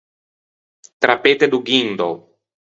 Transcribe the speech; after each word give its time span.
Trappette 1.03 1.49
do 1.51 1.59
ghindao. 1.67 2.13